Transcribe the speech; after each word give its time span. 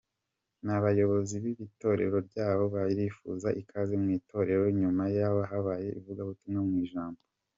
nabayobozi 0.65 1.35
bitorero 1.43 2.17
ryaho 2.27 2.63
bayifuriza 2.73 3.49
ikaze 3.61 3.93
mu 4.01 4.07
itorero, 4.17 4.63
nyuma 4.79 5.03
habayeho 5.49 5.95
ivugabutumwa 5.99 6.61
mu 6.69 6.75
ijambo. 6.85 7.21